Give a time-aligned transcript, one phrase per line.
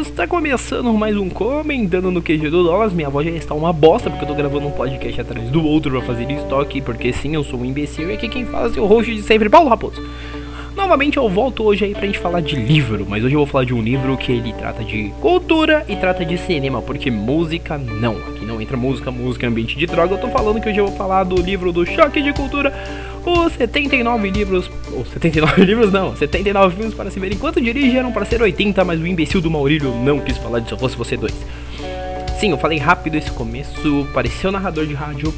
[0.00, 2.92] Está começando mais um Comentando no QG do Dólares.
[2.92, 5.90] Minha voz já está uma bosta porque eu tô gravando um podcast atrás do outro
[5.90, 6.80] pra fazer estoque.
[6.80, 9.48] Porque sim, eu sou um imbecil e aqui quem fala é o host de sempre,
[9.48, 10.00] Paulo Raposo.
[10.76, 13.64] Novamente eu volto hoje aí pra gente falar de livro, mas hoje eu vou falar
[13.64, 18.16] de um livro que ele trata de cultura e trata de cinema, porque música não.
[18.18, 20.14] Aqui não entra música, música é ambiente de droga.
[20.14, 22.72] Eu tô falando que hoje eu vou falar do livro do Choque de Cultura,
[23.26, 28.12] os 79 livros, ou 79 livros não, 79 filmes para se ver enquanto dirige eram
[28.12, 31.34] para ser 80, mas o imbecil do Maurílio não quis falar disso, fosse você dois.
[32.38, 35.34] Sim, eu falei rápido esse começo, pareceu narrador de rádio,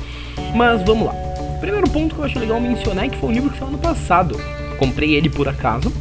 [0.54, 1.14] mas vamos lá.
[1.60, 3.78] Primeiro ponto que eu acho legal mencionar é que foi um livro que saiu ano
[3.78, 4.38] passado
[4.80, 5.92] comprei ele por acaso.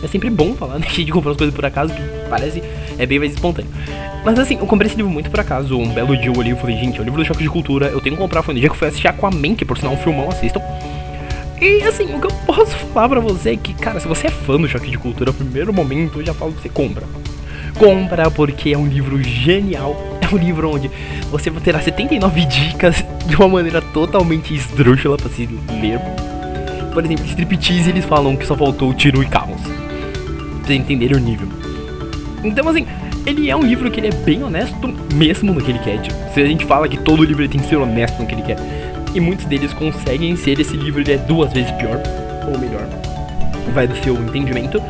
[0.00, 2.62] É sempre bom falar né, de comprar as coisas por acaso, que parece
[2.96, 3.70] é bem mais espontâneo.
[4.24, 5.76] Mas assim, eu comprei esse livro muito por acaso.
[5.76, 7.86] Um belo dia eu olhei e falei, gente, é o livro do Choque de Cultura,
[7.86, 8.42] eu tenho que comprar.
[8.42, 10.62] Foi no dia que eu fui assistir Aquaman, que por sinal é um filmão, assistam.
[11.60, 14.30] E assim, o que eu posso falar pra você é que, cara, se você é
[14.30, 17.04] fã do Choque de Cultura, primeiro momento eu já falo que você compra.
[17.78, 19.96] Compra porque é um livro genial.
[20.20, 20.90] É um livro onde
[21.30, 25.48] você terá 79 dicas de uma maneira totalmente esdrúxula pra se
[25.80, 25.98] ler
[26.98, 29.60] por exemplo, striptease eles falam que só faltou tiro e carros.
[29.62, 31.46] Pra vocês entenderem o nível.
[32.42, 32.86] Então, assim,
[33.24, 36.00] ele é um livro que ele é bem honesto mesmo no que ele quer.
[36.00, 38.42] Tipo, se a gente fala que todo livro tem que ser honesto no que ele
[38.42, 38.56] quer.
[39.14, 42.00] E muitos deles conseguem ser, esse livro ele é duas vezes pior,
[42.46, 42.86] ou melhor.
[43.72, 44.82] Vai do seu entendimento.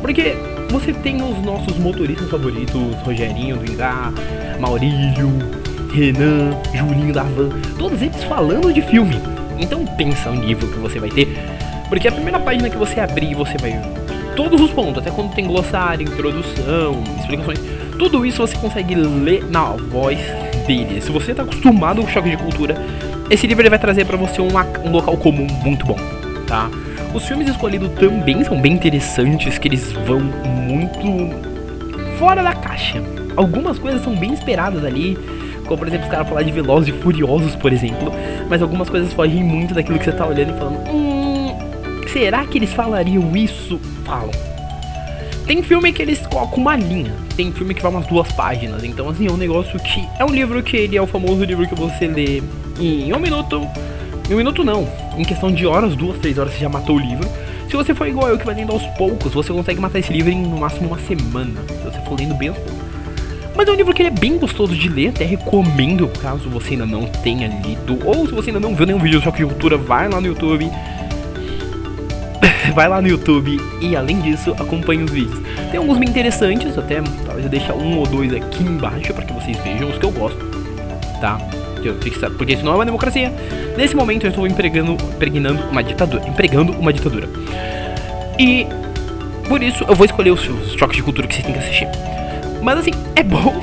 [0.00, 0.36] Porque
[0.70, 4.12] você tem os nossos motoristas favoritos, Rogerinho do Ingá,
[4.58, 5.30] Maurílio,
[5.92, 9.20] Renan, Julinho da Van, todos eles falando de filme.
[9.58, 11.28] Então pensa o nível que você vai ter
[11.88, 13.80] porque a primeira página que você abrir, você vai
[14.34, 17.58] todos os pontos, até quando tem glossário, introdução, explicações,
[17.98, 20.18] tudo isso você consegue ler na voz
[20.66, 21.00] dele.
[21.00, 22.76] Se você está acostumado com choque de cultura,
[23.30, 24.48] esse livro ele vai trazer para você um,
[24.90, 25.96] local comum muito bom,
[26.46, 26.70] tá?
[27.14, 31.30] Os filmes escolhidos também são bem interessantes, que eles vão muito
[32.18, 33.02] fora da caixa.
[33.36, 35.18] Algumas coisas são bem esperadas ali,
[35.64, 38.12] como por exemplo os caras falar de Velozes e Furiosos, por exemplo,
[38.48, 41.26] mas algumas coisas fogem muito daquilo que você tá olhando e falando, hum,
[42.16, 43.78] Será que eles falariam isso?
[44.02, 44.30] Falam.
[45.46, 49.08] Tem filme que eles colocam uma linha, tem filme que vai umas duas páginas, então
[49.08, 51.74] assim, é um negócio que é um livro que ele é o famoso livro que
[51.74, 52.42] você lê
[52.80, 53.64] em um minuto,
[54.28, 56.98] em um minuto não, em questão de horas, duas, três horas você já matou o
[56.98, 57.28] livro.
[57.70, 60.32] Se você for igual eu que vai lendo aos poucos, você consegue matar esse livro
[60.32, 62.84] em no máximo uma semana, se você for lendo bem aos poucos.
[63.54, 66.86] Mas é um livro que é bem gostoso de ler, até recomendo caso você ainda
[66.86, 70.20] não tenha lido, ou se você ainda não viu nenhum vídeo de Cultura, vai lá
[70.20, 70.68] no YouTube
[72.76, 75.40] vai lá no YouTube e além disso acompanhe os vídeos.
[75.70, 79.32] Tem alguns bem interessantes, até talvez eu deixe um ou dois aqui embaixo para que
[79.32, 80.38] vocês vejam os que eu gosto,
[81.18, 81.38] tá?
[82.36, 83.32] Porque isso não é uma democracia.
[83.78, 87.26] Nesse momento eu estou empregando, impregnando uma ditadura, empregando uma ditadura.
[88.38, 88.66] E
[89.48, 90.42] por isso eu vou escolher os
[90.76, 91.88] choques de cultura que vocês têm que assistir.
[92.62, 93.54] Mas assim, é bom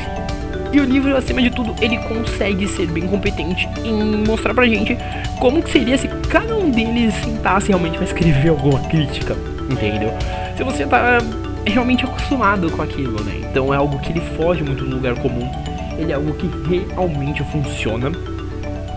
[0.73, 4.97] e o livro, acima de tudo, ele consegue ser bem competente em mostrar pra gente
[5.39, 9.35] como que seria se cada um deles sentasse realmente pra escrever alguma crítica,
[9.69, 10.11] entendeu?
[10.57, 11.19] Se você tá
[11.65, 13.41] realmente acostumado com aquilo, né?
[13.49, 15.49] Então é algo que ele foge muito do lugar comum.
[15.97, 18.11] Ele é algo que realmente funciona.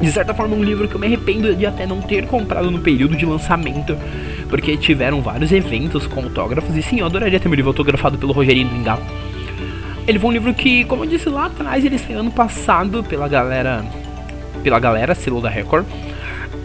[0.01, 2.81] De certa forma, um livro que eu me arrependo de até não ter comprado no
[2.81, 3.97] período de lançamento,
[4.49, 6.77] porque tiveram vários eventos com autógrafos.
[6.77, 9.01] E sim, eu adoraria ter meu livro autografado pelo Rogerinho Lingau.
[10.07, 13.27] Ele foi um livro que, como eu disse lá atrás, ele saiu ano passado pela
[13.27, 13.85] galera.
[14.63, 15.85] Pela galera, selo da Record.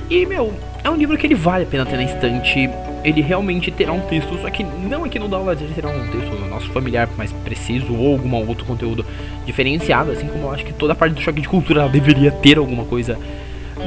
[0.09, 0.53] E, meu,
[0.83, 2.69] é um livro que ele vale a pena ter na estante.
[3.03, 6.39] Ele realmente terá um texto, só que não aqui no Download ele terá um texto
[6.39, 9.03] no nosso familiar mais preciso ou algum outro conteúdo
[9.43, 12.59] diferenciado, assim como eu acho que toda a parte do choque de cultura deveria ter
[12.59, 13.17] alguma coisa.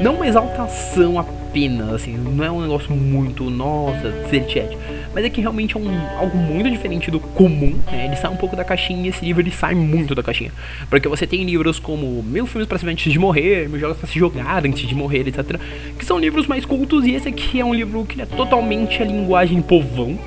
[0.01, 4.77] Não uma exaltação apenas, assim, não é um negócio muito, nossa, ser chat
[5.15, 8.07] mas é que realmente é um, algo muito diferente do comum, né?
[8.07, 10.51] Ele sai um pouco da caixinha e esse livro ele sai muito da caixinha.
[10.89, 13.95] Porque você tem livros como Mil Filmes para se ver antes de morrer, Mil Jogos
[13.95, 15.57] para se jogar antes de morrer, etc.
[15.97, 19.05] Que são livros mais cultos e esse aqui é um livro que é totalmente a
[19.05, 20.19] linguagem povão.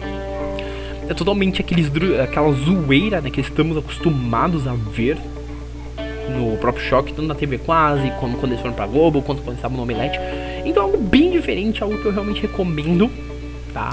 [1.07, 1.91] É totalmente aqueles,
[2.23, 5.19] aquela zoeira né, que estamos acostumados a ver
[6.29, 9.57] no próprio choque, tanto na TV quase, como quando eles foram pra Globo, quanto quando
[9.57, 10.19] estavam no Omelete.
[10.65, 13.11] Então algo bem diferente, algo que eu realmente recomendo,
[13.73, 13.91] tá?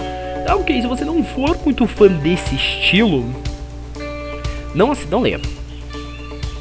[0.48, 3.26] Ah, ok, se você não for muito fã desse estilo,
[4.76, 5.40] não, não leia.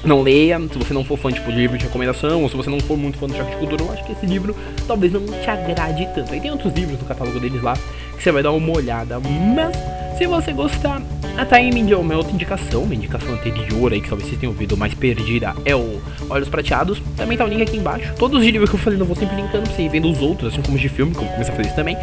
[0.05, 2.69] Não leia, se você não for fã tipo, de livro de recomendação, ou se você
[2.69, 4.55] não for muito fã do choque de cultura, eu acho que esse livro
[4.87, 6.33] talvez não te agrade tanto.
[6.33, 7.75] Aí tem outros livros no catálogo deles lá
[8.17, 9.19] que você vai dar uma olhada.
[9.21, 9.77] Mas
[10.19, 11.03] se você gostar,
[11.37, 14.77] a Time é uma outra indicação, uma indicação anterior aí que talvez vocês tenham ouvido
[14.77, 16.01] mais perdida é o
[16.31, 17.03] Olhos Prateados.
[17.17, 18.15] Também tá o link aqui embaixo.
[18.17, 20.23] Todos os livros que eu falei eu vou sempre linkando pra você ir vendo os
[20.23, 21.97] outros, assim como os de filme, vou começar a fazer isso também.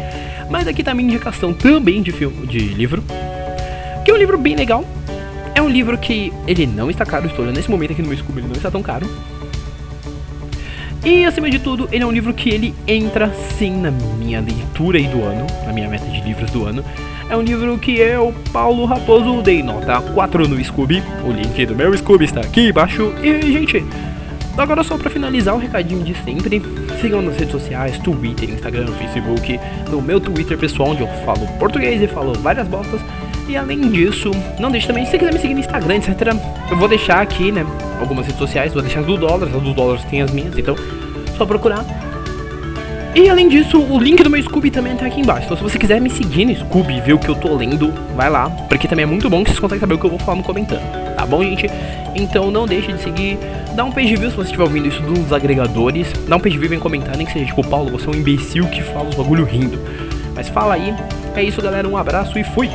[0.50, 3.02] Mas aqui tá a minha indicação também de filme, de livro.
[4.04, 4.84] Que é um livro bem legal.
[5.54, 8.18] É um livro que ele não está caro, estou olhando nesse momento aqui no meu
[8.18, 9.06] Scooby, ele não está tão caro.
[11.04, 14.98] E acima de tudo, ele é um livro que ele entra sim na minha leitura
[14.98, 16.84] aí do ano, na minha meta de livros do ano.
[17.28, 21.02] É um livro que eu, Paulo Raposo, dei nota 4 no Scooby.
[21.24, 23.12] O link do meu Scooby está aqui embaixo.
[23.20, 23.84] E, gente,
[24.56, 26.62] agora só para finalizar o recadinho de sempre,
[27.00, 29.58] sigam nas redes sociais, Twitter, Instagram, Facebook,
[29.90, 33.00] no meu Twitter pessoal, onde eu falo português e falo várias bostas.
[33.48, 36.34] E além disso, não deixe também, se quiser me seguir no Instagram, etc.
[36.70, 37.66] Eu vou deixar aqui, né?
[38.00, 40.76] Algumas redes sociais, vou deixar as do dólar, as do dólares tem as minhas, então
[41.36, 41.84] só procurar.
[43.14, 45.44] E além disso, o link do meu Scooby também tá aqui embaixo.
[45.44, 48.30] Então se você quiser me seguir no Scooby ver o que eu tô lendo, vai
[48.30, 48.48] lá.
[48.70, 50.42] Porque também é muito bom que vocês conseguem saber o que eu vou falar no
[50.42, 50.80] comentando.
[51.14, 51.66] Tá bom, gente?
[52.14, 53.38] Então não deixe de seguir.
[53.74, 56.10] Dá um page view se você estiver ouvindo isso dos agregadores.
[56.26, 58.14] Dá um page view e vem comentar, nem que seja tipo, Paulo, você é um
[58.14, 59.78] imbecil que fala os bagulho rindo.
[60.34, 60.94] Mas fala aí.
[61.36, 61.86] É isso, galera.
[61.86, 62.70] Um abraço e fui!